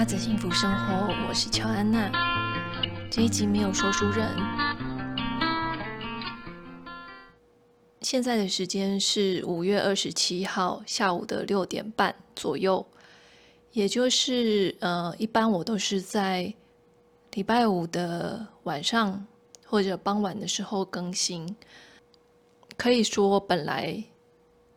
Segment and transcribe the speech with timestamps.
[0.00, 2.10] 拉子幸福生活，我是乔安娜。
[3.10, 4.34] 这一集没有说书人。
[8.00, 12.82] 现在的时间是五月二十七号下午的六点半左右，
[13.72, 16.50] 也就是呃，一般我都是在
[17.32, 19.22] 礼拜五的晚上
[19.66, 21.46] 或者傍晚的时候更新。
[22.78, 24.02] 可以说，本来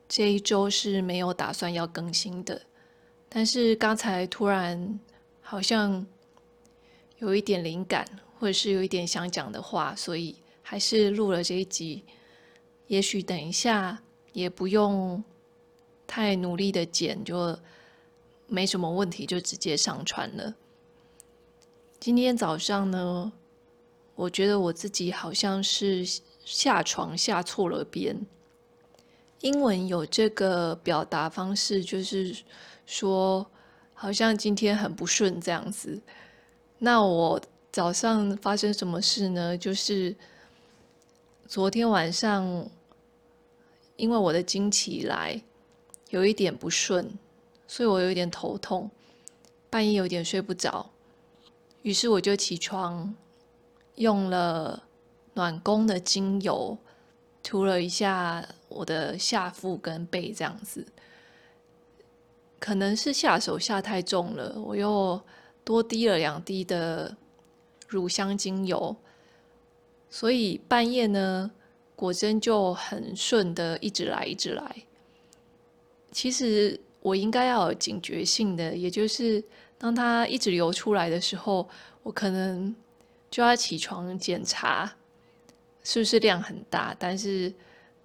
[0.09, 2.61] 这一周是没有打算要更新的。
[3.29, 4.99] 但是刚才突然
[5.53, 6.03] 好像
[7.19, 8.03] 有一点灵感，
[8.39, 12.03] 或者是有一点想讲的话，所以还是录了这一集。
[12.87, 15.23] 也许等一下也不用
[16.07, 17.55] 太努力的剪，就
[18.47, 20.55] 没什么问题，就直接上传了。
[21.99, 23.31] 今天早上呢，
[24.15, 26.03] 我觉得我自己好像是
[26.43, 28.25] 下床下错了边。
[29.41, 32.35] 英文有这个表达方式，就是。
[32.85, 33.49] 说
[34.03, 35.97] 好像今天很不顺这样子，
[36.79, 39.57] 那我早上发生什么事呢？
[39.57, 40.13] 就是
[41.47, 42.69] 昨天晚上，
[43.95, 45.41] 因为我的经期来
[46.09, 47.17] 有一点不顺，
[47.65, 48.91] 所以我有点头痛，
[49.69, 50.89] 半夜有点睡不着，
[51.83, 53.15] 于是我就起床，
[53.95, 54.83] 用了
[55.35, 56.77] 暖宫的精油
[57.41, 60.85] 涂了一下我的下腹跟背这样子。
[62.63, 65.21] 可能是下手下太重了，我又
[65.65, 67.13] 多滴了两滴的
[67.89, 68.95] 乳香精油，
[70.09, 71.51] 所以半夜呢，
[71.93, 74.75] 果真就很顺的一直来一直来。
[76.13, 79.43] 其实我应该要有警觉性的，也就是
[79.77, 81.67] 当它一直流出来的时候，
[82.01, 82.73] 我可能
[83.29, 84.89] 就要起床检查
[85.83, 86.95] 是不是量很大。
[86.97, 87.53] 但是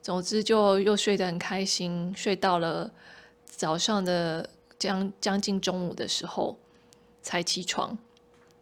[0.03, 2.91] 总之就又睡得很开心，睡到了。
[3.57, 6.57] 早上的将将近中午的时候
[7.23, 7.97] 才起床，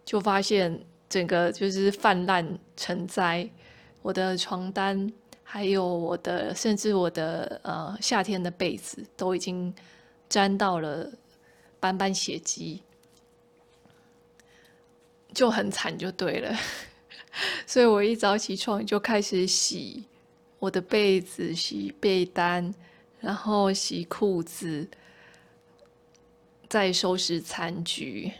[0.05, 3.49] 就发现整个就是泛滥成灾。
[4.03, 9.75] 我的床单，还有我的，甚至我的呃夏天的被子都已经
[10.29, 11.11] 沾到了
[11.79, 12.83] 斑斑血迹，
[15.35, 16.57] 就很惨，就对了。
[17.67, 20.05] 所以我一早起床就开始洗
[20.59, 22.73] 我的被子，洗被单。
[23.27, 24.89] 然后洗裤子，
[26.69, 28.31] 再收拾残局，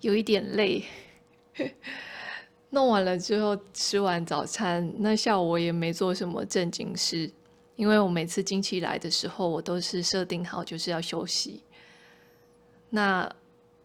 [0.00, 0.82] 有一点累。
[2.70, 7.30] 弄完了之后，吃完早餐，那下午我也没做什么正经事，
[7.76, 11.62] 因为我每次经期来的时候，我都是设定好就是要休息。
[12.90, 13.32] 那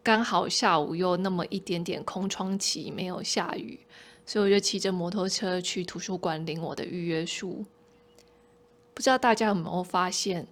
[0.01, 3.79] 刚好下午又那么一点点空窗期，没有下雨，
[4.25, 7.63] 所以我就骑着摩托车去图书馆领我的预约书。
[8.99, 10.45] 不知道大家有没有发现，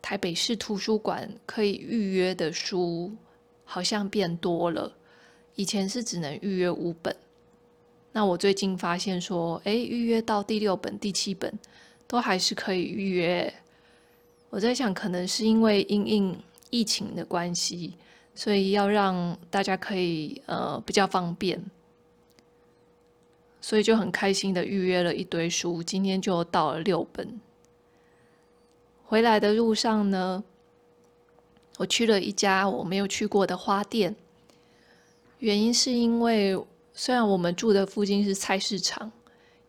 [0.00, 3.10] 台北市图书馆可以预约的书
[3.64, 4.96] 好像变多了。
[5.56, 7.16] 以前是只能预约五本，
[8.12, 11.52] 那我最近发现说，哎，预约到第六本、第七本
[12.06, 13.52] 都还是可以预约。
[14.48, 17.94] 我在想，可能是因为因应疫情的关系，
[18.36, 21.60] 所以要让大家可以呃比较方便。
[23.66, 27.40] 所以就很开心的预约了一堆书，今天就到了六本。
[29.04, 30.44] 回来的路上呢，
[31.76, 34.14] 我去了一家我没有去过的花店，
[35.40, 36.56] 原因是因为
[36.94, 39.10] 虽然我们住的附近是菜市场，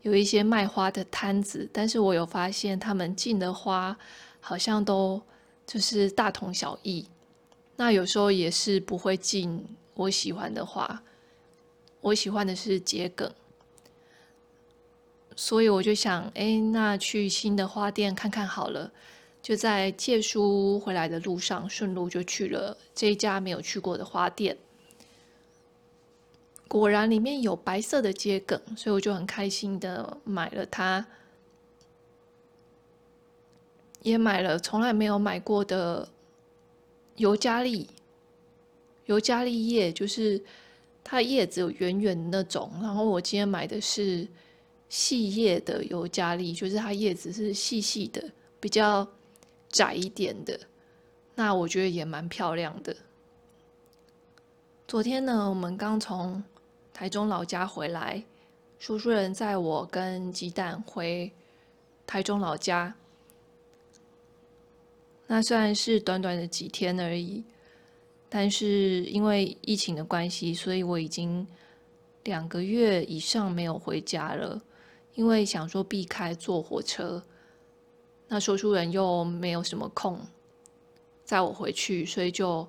[0.03, 3.97] 有一些卖花的摊子，但是我有发现他们进的花
[4.39, 5.19] 好像都
[5.65, 7.07] 就是大同小异，
[7.75, 9.65] 那有时候也是不会进
[9.95, 11.01] 我喜欢的花，
[12.01, 13.33] 我喜欢的是桔梗。
[15.39, 18.91] 所以我就想，哎，那去新的花店看看好了。
[19.39, 24.57] 就在借书回来的路上，顺路就去了这一家没有去过的花店。
[26.67, 31.05] 果然里面有白色的桔梗，所以我就很开心的买了它。
[34.01, 36.09] 也买了从来没有买过的
[37.17, 37.87] 尤加利，
[39.05, 40.41] 尤加利叶就是
[41.03, 42.71] 它叶子有圆圆的那种。
[42.81, 44.27] 然后我今天买的是。
[44.89, 48.23] 细叶的尤加利，就是它叶子是细细的，
[48.59, 49.07] 比较
[49.69, 50.59] 窄一点的。
[51.35, 52.95] 那我觉得也蛮漂亮的。
[54.87, 56.41] 昨天呢，我们刚从
[56.93, 58.23] 台中老家回来，
[58.79, 61.31] 叔叔人载我跟鸡蛋回
[62.05, 62.95] 台中老家。
[65.27, 67.43] 那虽然是短短的几天而已，
[68.29, 71.45] 但是因为疫情的关系，所以我已经
[72.23, 74.61] 两个月以上没有回家了。
[75.17, 77.23] 因为想说避开坐火车，
[78.27, 80.21] 那说书人又没有什么空
[81.25, 82.67] 载我回去，所以就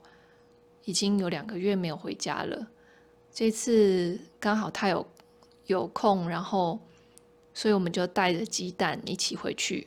[0.87, 2.67] 已经有两个月没有回家了。
[3.31, 5.07] 这次刚好他有
[5.67, 6.81] 有空，然后
[7.53, 9.87] 所以我们就带着鸡蛋一起回去。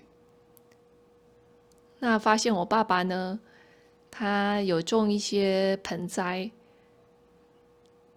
[1.98, 3.40] 那发现我爸爸呢，
[4.12, 6.52] 他有种一些盆栽，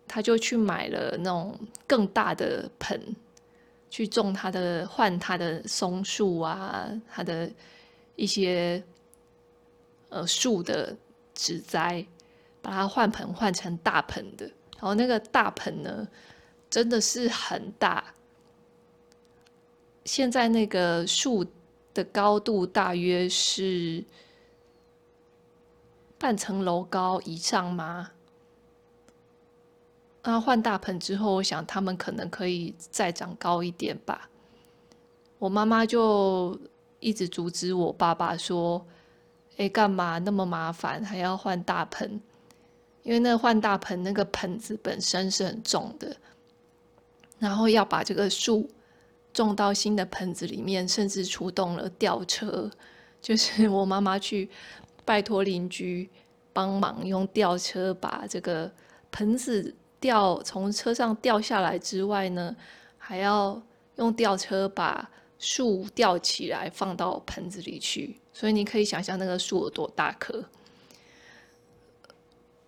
[0.06, 3.17] 他就去买了那种更大的盆，
[3.94, 7.49] 去种它的换它的松树啊，它的
[8.17, 8.82] 一些
[10.08, 10.96] 呃树的
[11.32, 12.05] 植栽，
[12.61, 14.46] 把它换盆换成大盆的。
[14.46, 16.08] 然后那个大盆呢，
[16.69, 18.12] 真的是很大。
[20.05, 21.47] 现在那个树
[21.94, 24.05] 的高度大约是
[26.19, 28.11] 半层楼高以上吗？
[30.25, 34.29] 那换大盆之后，我想他们可能可以再长高一点吧。
[35.38, 36.59] 我妈妈就
[36.99, 38.85] 一直阻止我爸爸说
[39.59, 42.19] ：“哎，干嘛那么麻烦，还要换大盆？”
[43.05, 46.17] 因为那换大盆，那个盆子本身是很重的，
[47.38, 48.67] 然后要把这个树
[49.35, 52.71] 种到新的盆子里面，甚至出动了吊车，
[53.21, 54.49] 就是 我妈妈去
[55.05, 56.09] 拜托邻居
[56.55, 58.73] 帮忙用吊车把这个
[59.11, 62.54] 盆子吊从车上掉下来之外呢，
[62.98, 63.58] 还要
[63.96, 65.08] 用吊车把
[65.38, 70.44] 树吊起来放到盆子里去，所以你可以想象那个树有多大棵。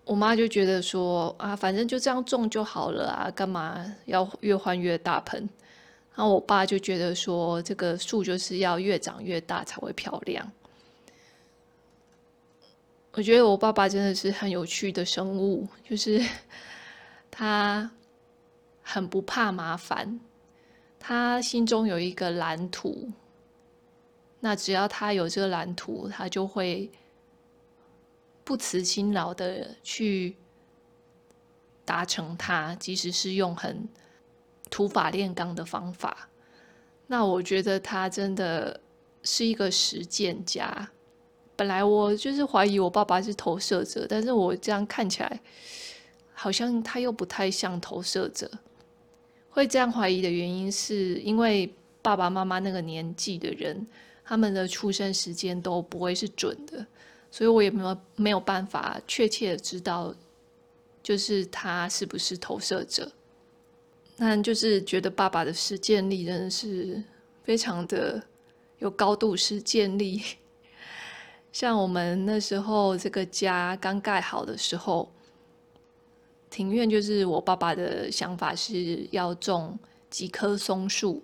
[0.07, 5.47] 我妈就觉得说啊，反正就这样种就好了啊，干嘛要越换越大盆？
[6.15, 10.51] 然后我爸就觉得说，这个树就是要越长越大才会漂亮。
[13.13, 16.19] 我觉得我爸爸真的是很有趣的生物，就是
[17.39, 17.91] 他
[18.83, 20.19] 很不怕麻烦，
[20.99, 23.11] 他心中有一个蓝图，
[24.41, 26.91] 那只要他有这个蓝图，他就会。
[28.47, 30.37] 不辞辛劳的去
[31.85, 33.89] 达成它，即使是用很
[34.71, 36.29] 土法炼钢的方法，
[37.09, 38.81] 那我觉得他真的
[39.25, 40.89] 是一个实践家。
[41.57, 45.41] 本来我就是怀疑我爸爸是投射者，但是我这样看起来，
[46.39, 48.49] 好像他又不太像投射者。
[49.49, 51.73] 会这样怀疑的原因，是因为
[52.03, 53.87] 爸爸妈妈那个年纪的人，
[54.23, 56.87] 他们的出生时间都不会是准的。
[57.31, 60.15] 所以我也没有没有办法确切的知道，
[61.03, 63.11] 就是他是不是投射者。
[64.19, 67.03] 但就是觉得爸爸的实践力真的是
[67.43, 68.23] 非常的
[68.79, 70.23] 有高度实践力。
[71.51, 75.11] 像我们那时候这个家刚盖好的时候，
[76.57, 81.23] 庭院就是我爸爸的想法是要种几棵松树。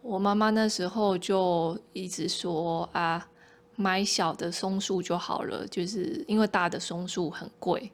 [0.00, 3.28] 我妈妈那时候就一直说啊。
[3.80, 7.92] 买小的松树就好了，就是因为大的松树很贵。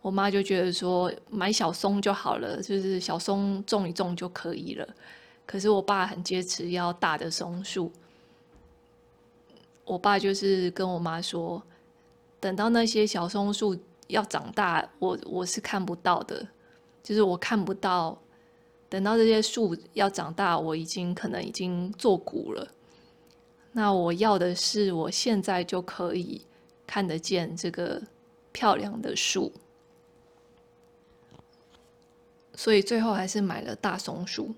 [0.00, 4.88] 我妈就觉得说买小松就好了，就是小松种一种就可以了。
[5.44, 7.92] 可是我爸很坚持要大的松树。
[9.84, 11.62] 我爸就是跟我妈说，
[12.40, 13.76] 等到那些小松树
[14.08, 16.46] 要长大，我我是看不到的，
[17.02, 18.18] 就是我看不到。
[18.88, 22.68] 等到这些树要长大，我已经可能已经作古了。
[23.72, 26.40] 那我要的是，我现在就可以
[26.86, 28.00] 看得见这个
[28.52, 29.52] 漂亮的树，
[32.54, 34.54] 所以最后还是买了大松树。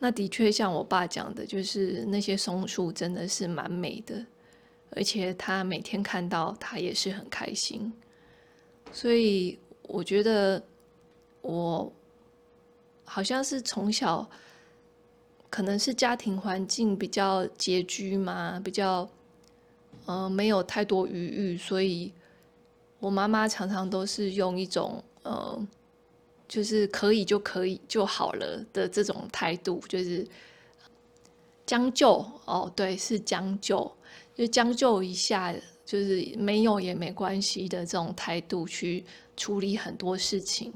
[0.00, 4.26] 那的确像我爸讲的，就是那些松树真的是蛮美的，
[4.90, 7.92] 而且他每天看到他也是很开心。
[8.94, 10.62] 所以我觉得
[11.42, 11.92] 我
[13.04, 14.26] 好像是从小。
[15.50, 19.08] 可能是家庭环境比较拮据嘛，比较
[20.04, 22.12] 呃没有太多余裕，所以
[22.98, 25.56] 我妈妈常常都是用一种呃，
[26.48, 30.26] 就是可以就可以就好了的这种态度，就是
[31.64, 32.14] 将就
[32.46, 33.96] 哦，对，是将就，
[34.34, 39.04] 就将就一下，就是没有也没关系的这种态度去
[39.36, 40.72] 处理很多事情。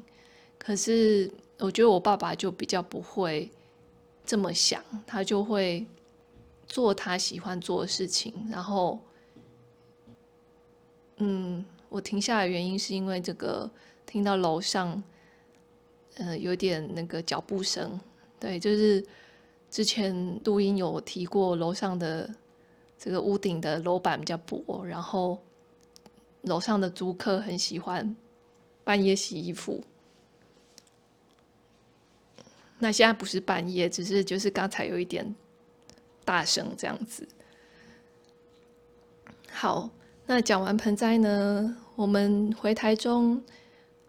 [0.59, 3.51] 可是我觉得我爸爸就比较不会。
[4.31, 5.87] 这么想，他就会
[6.67, 8.35] 做他喜欢做的事情。
[8.51, 9.01] 然后，
[11.17, 13.71] 嗯，我停下来原因是因为这个
[14.05, 15.03] 听到楼上，
[16.17, 17.99] 呃，有点那个脚步声。
[18.39, 19.03] 对，就是
[19.71, 22.29] 之前录音有提过，楼上的
[22.99, 25.41] 这个屋顶的楼板比较薄，然后
[26.43, 28.17] 楼上的租客很喜欢
[28.83, 29.85] 半夜洗衣服。
[32.81, 35.35] 那现在不是半夜，只是就是刚才有一点
[36.25, 37.27] 大声这样子。
[39.51, 39.91] 好，
[40.27, 43.43] 那讲完盆栽呢，我们回台中，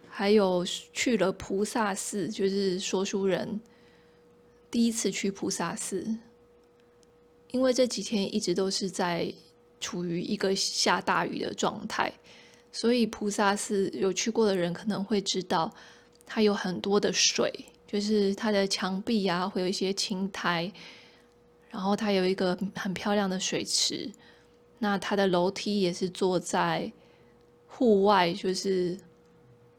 [0.07, 3.59] 还有去了菩萨寺，就是说书人
[4.69, 6.15] 第一次去菩萨寺，
[7.51, 9.31] 因为这几天一直都是在
[9.79, 12.11] 处于一个下大雨的状态，
[12.71, 15.73] 所以菩萨寺有去过的人可能会知道，
[16.25, 17.51] 它有很多的水，
[17.87, 20.71] 就是它的墙壁啊会有一些青苔，
[21.69, 24.09] 然后它有一个很漂亮的水池。
[24.77, 26.91] 那它的楼梯也是坐在
[27.67, 28.97] 户外，就是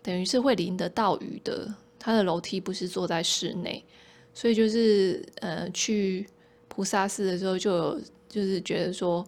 [0.03, 1.73] 等于是会淋得到雨的。
[1.99, 3.85] 它的楼梯不是坐在室内，
[4.33, 6.27] 所以就是呃，去
[6.81, 9.23] 菩萨寺的时候就有就是觉得说，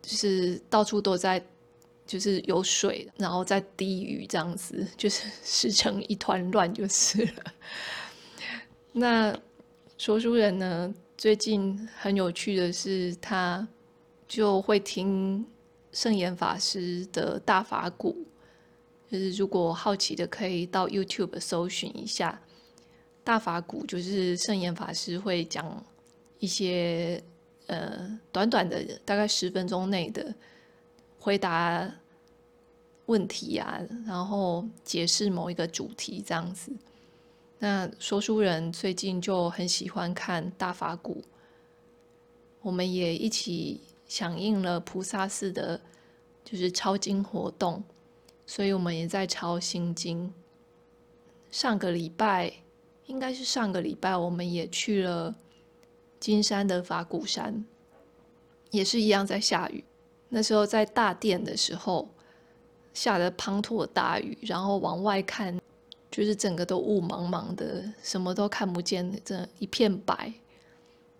[0.00, 1.44] 就是到处都在
[2.06, 7.44] 就是有水，然后在滴雨这样子，就是 湿成一团乱就是了。
[8.92, 9.38] 那
[9.98, 13.68] 说书人呢，最近很有趣的是他。
[14.26, 15.42] 就会听
[15.90, 18.26] 圣严法师的大法鼓，
[19.10, 22.38] 就是如果好奇的可以到 YouTube 搜寻一下
[23.24, 25.82] 大法鼓，就是圣严法师会讲
[26.38, 27.22] 一些
[27.66, 30.34] 呃短短的大概十分钟内的
[31.18, 31.90] 回答
[33.06, 36.72] 问题啊，然后解释某一个主题这样子。
[37.58, 41.22] 那说书人最近就很喜欢看大法鼓，
[42.62, 43.80] 我们也一起。
[44.08, 45.78] 响应了菩萨寺的，
[46.42, 47.84] 就是抄经活动，
[48.46, 50.32] 所以我们也在抄心经。
[51.50, 52.50] 上个礼拜，
[53.04, 55.36] 应该是上个礼拜，我们也去了
[56.18, 57.64] 金山的法鼓山，
[58.70, 59.84] 也是一样在下雨。
[60.28, 62.08] 那时候在大殿的时候，
[62.92, 65.58] 下的滂沱大雨，然后往外看，
[66.10, 70.32] 就是整个都雾茫茫的，什么都看不见，这一片白，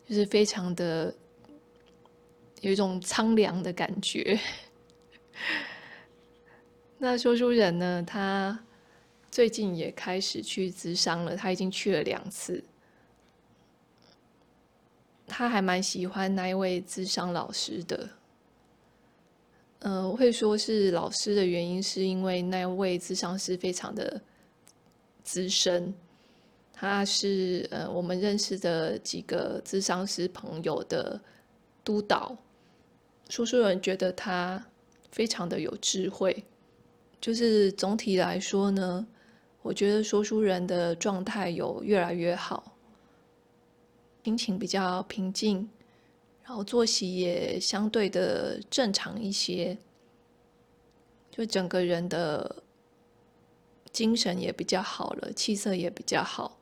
[0.09, 1.15] 就是非常的。
[2.61, 4.37] 有一种苍凉的感觉。
[6.99, 8.03] 那说书人呢？
[8.05, 8.59] 他
[9.31, 12.65] 最近也开始去咨商了，他已经去了两次。
[15.39, 18.09] 他还蛮喜欢那一位智商老师的。
[19.79, 24.21] 嗯、会说是老师的原因，是因为那位智商师非常的
[25.23, 25.95] 资深。
[26.73, 31.21] 他是呃，我们认识的几个智商师朋友的
[31.85, 32.37] 督导。
[33.29, 34.61] 说书人觉得他
[35.13, 36.45] 非常的有智慧，
[37.21, 39.07] 就是总体来说呢，
[39.63, 42.77] 我觉得说书人的状态有越来越好，
[44.29, 45.67] 心情比较平静，
[46.45, 49.79] 然后作息也相对的正常一些，
[51.31, 52.63] 就整个人的
[53.91, 56.59] 精神也比较好了，气色也比较好。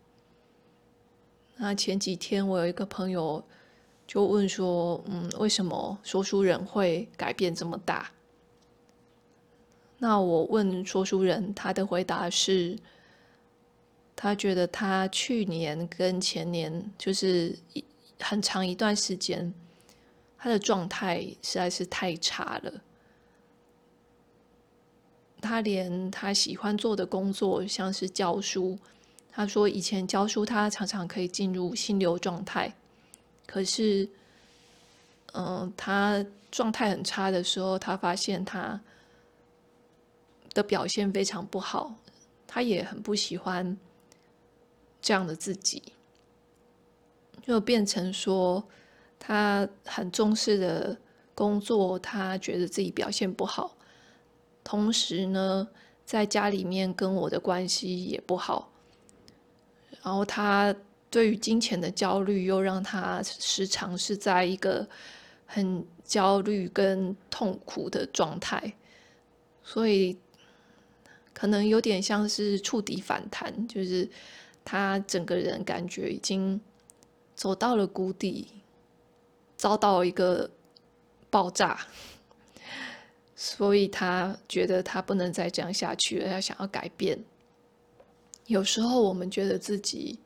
[1.56, 3.42] 那前几天我有一个朋友。
[4.06, 8.12] 就问说，嗯，为什么说书人会改变这么大？
[9.98, 12.78] 那我问说书人，他的回答是，
[14.16, 17.84] 他觉得他去年跟前年就是一
[18.18, 19.52] 很长一段时间，
[20.38, 22.72] 他的状态实在是太差了。
[25.42, 28.78] 他连他喜欢做的工作，像是教书，
[29.30, 32.74] 他说以前教书，他常常可以进入心流状态。
[33.46, 34.08] 可是，
[35.34, 38.80] 嗯、他状态很差的时候，他发现他
[40.54, 41.94] 的表现非常不好，
[42.46, 43.76] 他也很不喜欢
[45.06, 45.80] 这样的自己，
[47.46, 48.64] 就变成说
[49.20, 50.98] 他很重视的
[51.32, 53.76] 工作，他觉得自己表现不好，
[54.64, 55.68] 同时呢，
[56.04, 58.72] 在家里面跟我的关系也不好，
[60.02, 60.74] 然后他。
[61.08, 64.86] 对于金钱的焦虑，又让他时常是在一个
[65.46, 68.74] 很焦虑跟痛苦的状态，
[69.62, 70.18] 所以
[71.32, 74.06] 可能有点像是触底反弹，就是
[74.66, 76.60] 他整个人感觉已经
[77.34, 78.48] 走到了谷底，
[79.56, 80.50] 遭到一个
[81.30, 81.86] 爆炸，
[83.34, 87.18] 所以他觉得他不能再这样下去了，他想要改变。
[88.46, 90.18] 有时候我们觉得自己。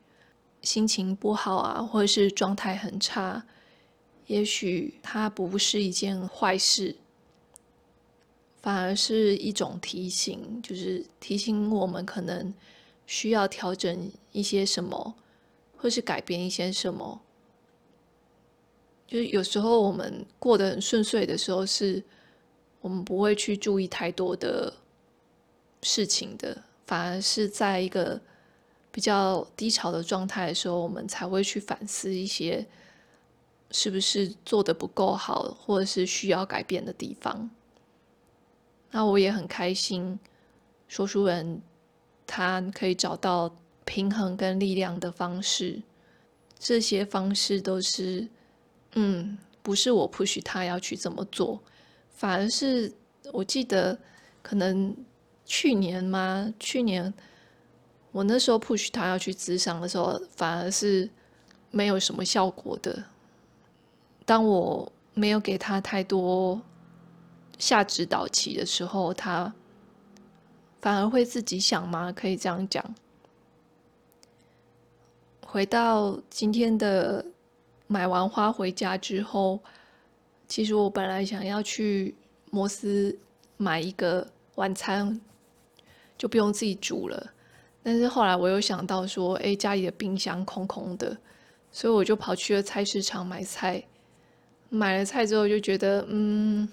[0.63, 3.43] 心情不好啊，或者是状态很差，
[4.27, 6.95] 也许它不是一件坏事，
[8.61, 12.53] 反而是一种提醒，就是提醒我们可能
[13.11, 15.15] 需要调整一些什么，
[15.75, 17.21] 或是改变一些什么。
[19.05, 22.01] 就是有时候我们过得很顺遂的时候，是
[22.79, 24.73] 我们不会去注意太多的
[25.81, 28.21] 事情的，反而是在一个。
[28.93, 32.67] 比较低潮的状态的时候，我们才会去反思一些
[33.71, 37.49] 是不是做得不够好，或者是需要改变的地方。
[38.89, 40.19] 那我也很开心，
[40.89, 41.61] 说书人
[42.25, 43.53] 他可以找到
[43.85, 45.81] 平衡跟力量的方式，
[46.57, 48.27] 这些方式都是，
[48.93, 51.61] 嗯，不是我 push 他要去这么做，
[52.09, 52.93] 反而是
[53.31, 53.97] 我记得
[54.41, 54.95] 可能
[55.45, 56.53] 去年吗？
[56.59, 57.13] 去年
[58.11, 61.09] 我那时候 push 他要去咨商的时候，反而是
[61.69, 63.03] 没有什么效果的。
[64.25, 66.61] 当我没有给他太多。
[67.59, 69.53] 下指导棋的时候，他
[70.81, 72.11] 反而会自己想吗？
[72.11, 72.83] 可以这样讲。
[75.45, 77.23] 回到今天的
[77.85, 79.59] 买完花回家之后，
[80.47, 82.15] 其实我本来想要去
[82.49, 83.15] 摩斯
[83.57, 85.21] 买一个晚餐，
[86.17, 87.31] 就不用自己煮了。
[87.83, 91.15] 但是后来我又想到说，哎，家里的冰箱空空的，
[91.71, 93.83] 所以我就跑去了菜市场买菜。
[94.69, 96.67] 买了菜之后，就觉得嗯。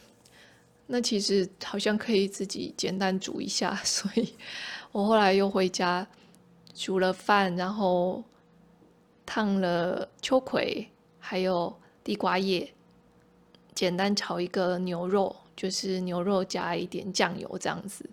[0.90, 4.34] 那其实好像可以自己简单煮一下， 所以
[4.90, 6.06] 我后来又回家
[6.74, 8.24] 煮了饭，然后
[9.26, 12.72] 烫了秋葵，还有地瓜叶，
[13.74, 18.08] 简单炒一个牛肉，就是牛肉加一点酱油这样子，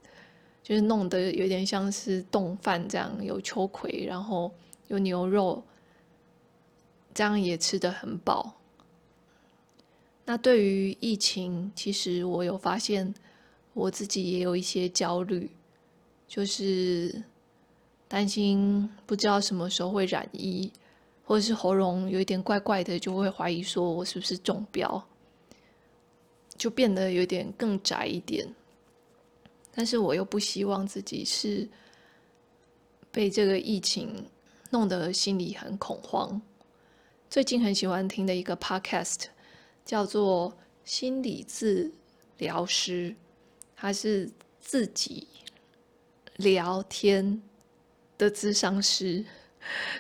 [0.62, 4.52] 就是弄得有点像是冻饭这样，有秋葵，然后
[4.90, 5.64] 有牛肉，
[7.14, 8.54] 这样也吃得很饱。
[10.28, 13.14] 那对于疫情，其实我有发现，
[13.74, 15.52] 我自己也有一些焦虑，
[16.28, 17.24] 就是
[18.08, 20.72] 担心不知道什么时候会染疫，
[21.24, 25.08] 或者是喉咙有一点怪怪的，就会怀疑说我是不是中标，
[26.58, 28.48] 就变得有点更宅一点。
[29.72, 31.70] 但是我又不希望自己是
[33.12, 34.26] 被这个疫情
[34.72, 36.42] 弄得心里很恐慌。
[37.30, 39.26] 最近很喜欢听的一个 podcast。
[39.86, 41.92] 叫做心理治
[42.40, 43.16] 疗师，
[43.76, 45.28] 他是自己
[46.38, 47.40] 聊天
[48.18, 49.24] 的咨商师，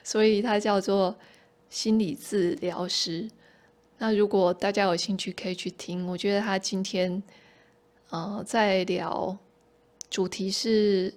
[0.03, 1.15] 所以他叫做
[1.69, 3.29] 心理治疗师。
[3.99, 6.07] 那如果大家有兴趣，可以去听。
[6.07, 7.21] 我觉得他今天
[8.09, 9.37] 呃在聊
[10.09, 11.13] 主题是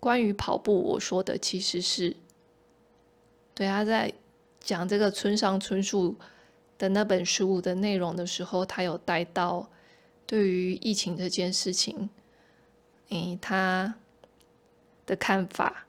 [0.00, 2.16] 关于跑步，我说的其实是
[3.54, 4.12] 对，他在
[4.58, 6.16] 讲这个村上春树。
[6.80, 9.68] 的那本书的内容的时候，他有带到
[10.26, 12.08] 对于疫情这件事情，
[13.10, 13.94] 诶，他
[15.04, 15.86] 的看法。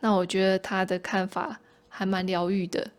[0.00, 2.90] 那我觉得他的看法还蛮疗愈的。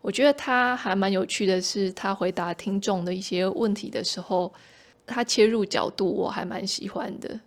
[0.00, 4.52] 我觉得他还蛮有趣的是，他回答听众的一些问题的时候，
[5.04, 7.40] 他切入角度我还蛮喜欢的。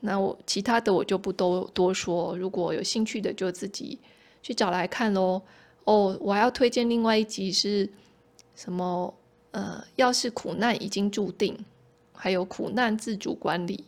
[0.00, 3.96] 那我其他的我就不多多说，如果有兴趣的就自己
[4.42, 5.40] 去找来看喽。
[5.84, 7.88] 哦，我还要推荐另外一集是。
[8.54, 9.14] 什么？
[9.52, 11.58] 呃，要是苦难已经注定，
[12.14, 13.84] 还有苦难自主管理，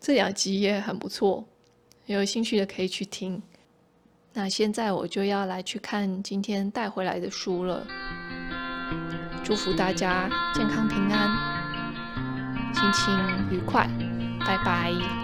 [0.00, 1.44] 这两集也很不错，
[2.06, 3.42] 有兴趣的可以去听。
[4.32, 7.86] 那现在我就要来去看今天带回来的书了。
[9.44, 11.28] 祝福大家健康平安，
[12.74, 13.14] 心情
[13.50, 13.86] 愉快，
[14.40, 15.21] 拜拜。